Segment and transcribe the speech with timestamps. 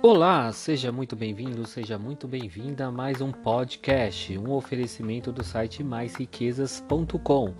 [0.00, 5.82] Olá, seja muito bem-vindo, seja muito bem-vinda a mais um podcast, um oferecimento do site
[5.82, 7.54] maisriquezas.com,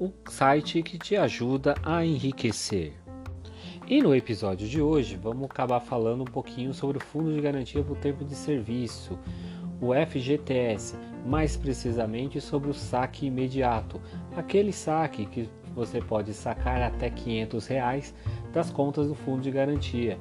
[0.00, 2.94] o site que te ajuda a enriquecer.
[3.86, 7.84] E no episódio de hoje vamos acabar falando um pouquinho sobre o Fundo de Garantia
[7.84, 9.18] por Tempo de Serviço,
[9.82, 10.96] o FGTS,
[11.26, 14.00] mais precisamente sobre o saque imediato,
[14.36, 18.14] aquele saque que você pode sacar até 500 reais
[18.52, 20.16] das contas do Fundo de Garantia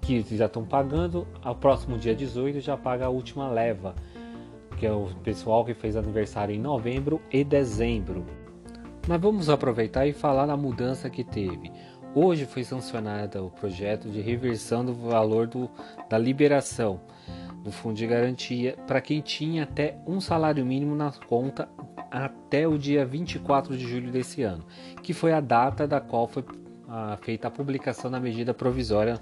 [0.00, 3.94] que já estão pagando, ao próximo dia 18 já paga a última leva,
[4.78, 8.24] que é o pessoal que fez aniversário em novembro e dezembro.
[9.06, 11.70] Mas vamos aproveitar e falar da mudança que teve.
[12.14, 15.68] Hoje foi sancionado o projeto de reversão do valor do,
[16.08, 17.00] da liberação
[17.62, 21.68] do fundo de garantia para quem tinha até um salário mínimo na conta
[22.10, 24.64] até o dia 24 de julho desse ano,
[25.02, 26.44] que foi a data da qual foi
[26.88, 29.20] a, feita a publicação da medida provisória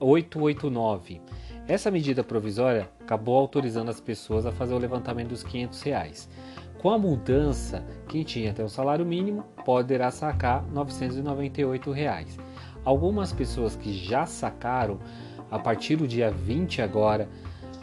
[0.00, 1.20] 889.
[1.66, 6.30] Essa medida provisória acabou autorizando as pessoas a fazer o levantamento dos 500 reais.
[6.78, 12.38] Com a mudança, quem tinha até o salário mínimo poderá sacar 998 reais.
[12.84, 14.98] Algumas pessoas que já sacaram,
[15.50, 17.28] a partir do dia 20 agora,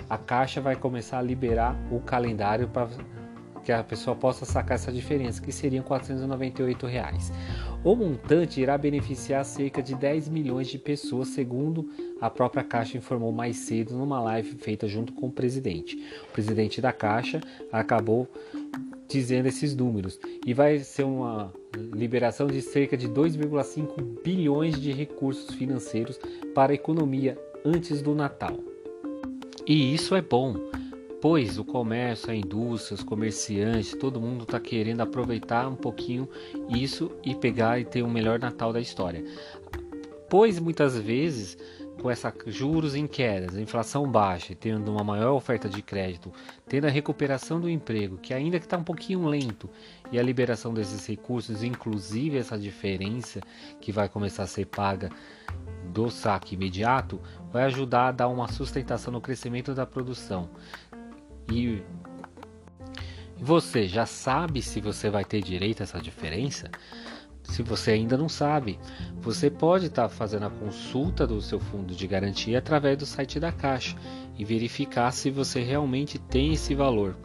[0.09, 2.87] a Caixa vai começar a liberar o calendário para
[3.63, 7.33] que a pessoa possa sacar essa diferença, que seriam 498 reais.
[7.83, 11.89] O montante irá beneficiar cerca de 10 milhões de pessoas, segundo
[12.21, 15.97] a própria Caixa informou mais cedo numa live feita junto com o presidente.
[16.29, 17.41] O presidente da Caixa
[17.71, 18.29] acabou
[19.07, 21.51] dizendo esses números e vai ser uma
[21.93, 26.19] liberação de cerca de 2,5 bilhões de recursos financeiros
[26.53, 28.57] para a economia antes do Natal.
[29.67, 30.55] E isso é bom
[31.27, 36.29] Pois o comércio, a indústria, os comerciantes, todo mundo está querendo aproveitar um pouquinho
[36.69, 39.23] isso e pegar e ter o melhor Natal da história.
[40.29, 41.57] Pois muitas vezes
[41.99, 46.31] com essa juros em quedas, inflação baixa, tendo uma maior oferta de crédito,
[46.67, 49.67] tendo a recuperação do emprego, que ainda que está um pouquinho lento,
[50.11, 53.41] e a liberação desses recursos, inclusive essa diferença
[53.81, 55.09] que vai começar a ser paga
[55.91, 57.19] do saque imediato,
[57.55, 60.49] vai ajudar a dar uma sustentação no crescimento da produção.
[61.49, 61.81] E
[63.37, 66.69] você já sabe se você vai ter direito a essa diferença?
[67.43, 68.77] Se você ainda não sabe,
[69.21, 73.39] você pode estar tá fazendo a consulta do seu fundo de garantia através do site
[73.39, 73.95] da Caixa
[74.37, 77.15] e verificar se você realmente tem esse valor.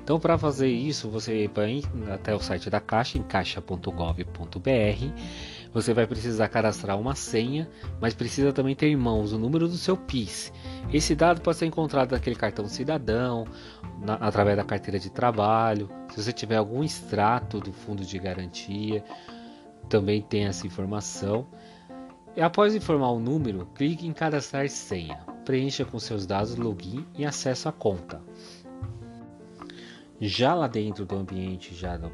[0.00, 1.82] Então, para fazer isso, você vai
[2.14, 3.80] até o site da Caixa em caixa.gov.br
[5.72, 7.68] você vai precisar cadastrar uma senha,
[8.00, 10.52] mas precisa também ter em mãos o número do seu PIS.
[10.92, 13.46] Esse dado pode ser encontrado naquele cartão cidadão,
[14.00, 15.88] na, através da carteira de trabalho.
[16.10, 19.04] Se você tiver algum extrato do fundo de garantia,
[19.88, 21.46] também tem essa informação.
[22.36, 25.18] E após informar o número, clique em cadastrar senha.
[25.44, 28.20] Preencha com seus dados login e acesso à conta.
[30.20, 32.12] Já lá dentro do ambiente, já do,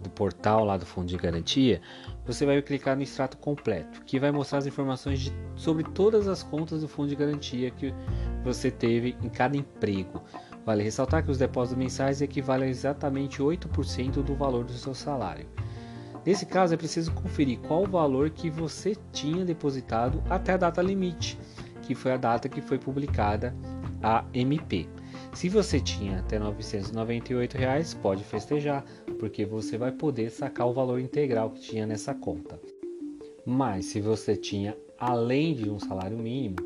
[0.00, 1.80] do portal lá do fundo de garantia,
[2.26, 6.42] você vai clicar no extrato completo, que vai mostrar as informações de, sobre todas as
[6.42, 7.94] contas do fundo de garantia que
[8.42, 10.22] você teve em cada emprego.
[10.64, 15.46] Vale ressaltar que os depósitos mensais equivalem a exatamente 8% do valor do seu salário.
[16.24, 20.80] Nesse caso, é preciso conferir qual o valor que você tinha depositado até a data
[20.80, 21.38] limite,
[21.82, 23.54] que foi a data que foi publicada
[24.02, 24.88] a MP.
[25.34, 28.84] Se você tinha até 998 reais, pode festejar
[29.18, 32.58] porque você vai poder sacar o valor integral que tinha nessa conta.
[33.44, 36.56] Mas se você tinha além de um salário mínimo,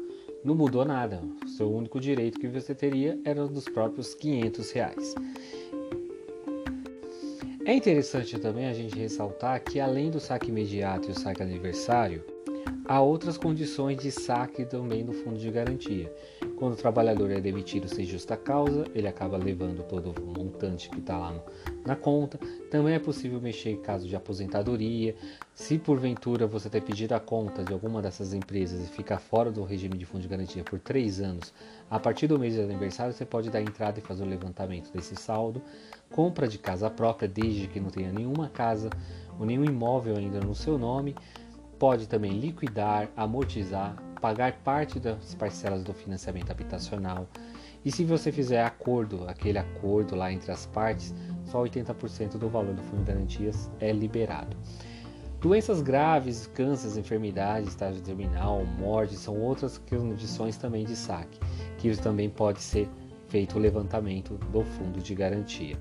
[0.45, 1.23] não mudou nada.
[1.45, 5.15] O seu único direito que você teria era dos próprios 500 reais.
[7.65, 12.23] É interessante também a gente ressaltar que além do saque imediato e o saque aniversário,
[12.85, 16.13] há outras condições de saque também no fundo de garantia.
[16.59, 20.99] Quando o trabalhador é demitido sem justa causa, ele acaba levando todo o montante que
[20.99, 21.41] está lá no,
[21.87, 22.37] na conta.
[22.69, 25.15] Também é possível mexer em caso de aposentadoria.
[25.55, 29.63] Se porventura você ter pedido a conta de alguma dessas empresas e ficar fora do
[29.63, 31.55] regime de fundo de garantia por três anos,
[31.89, 35.15] a partir do mês de aniversário você pode dar entrada e fazer o levantamento desse
[35.15, 35.63] saldo.
[36.11, 38.91] Compra de casa própria, desde que não tenha nenhuma casa
[39.39, 41.15] ou nenhum imóvel ainda no seu nome.
[41.79, 47.29] Pode também liquidar, amortizar, pagar parte das parcelas do financiamento habitacional.
[47.85, 52.75] E se você fizer acordo, aquele acordo lá entre as partes, só 80% do valor
[52.75, 54.57] do fundo de garantias é liberado.
[55.41, 61.39] Doenças graves, cânceres, enfermidades, estágio terminal, morte são outras condições também de saque,
[61.79, 62.89] que também pode ser
[63.29, 65.77] feito o levantamento do fundo de garantia.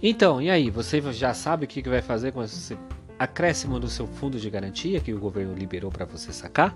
[0.00, 2.76] Então, e aí, você já sabe o que vai fazer com esse
[3.22, 6.74] acréscimo no seu fundo de garantia que o governo liberou para você sacar?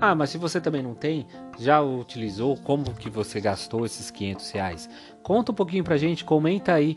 [0.00, 1.26] Ah, mas se você também não tem,
[1.58, 4.90] já utilizou, como que você gastou esses 500 reais?
[5.22, 6.96] Conta um pouquinho pra gente, comenta aí,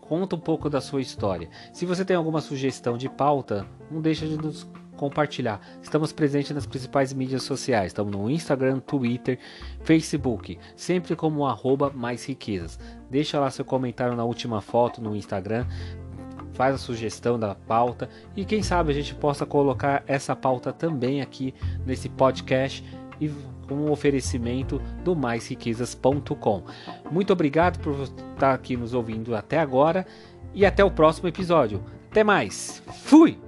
[0.00, 1.48] conta um pouco da sua história.
[1.72, 4.66] Se você tem alguma sugestão de pauta, não deixa de nos
[4.96, 5.60] compartilhar.
[5.80, 7.88] Estamos presentes nas principais mídias sociais.
[7.88, 9.38] Estamos no Instagram, Twitter,
[9.82, 12.78] Facebook, sempre como arroba mais riquezas.
[13.08, 15.64] Deixa lá seu comentário na última foto no Instagram
[16.58, 21.22] faz a sugestão da pauta e quem sabe a gente possa colocar essa pauta também
[21.22, 21.54] aqui
[21.86, 22.84] nesse podcast
[23.20, 23.30] e
[23.68, 26.64] com um oferecimento do maisriquezas.com.
[27.12, 30.04] Muito obrigado por estar aqui nos ouvindo até agora
[30.52, 31.80] e até o próximo episódio.
[32.10, 32.82] Até mais.
[33.04, 33.47] Fui.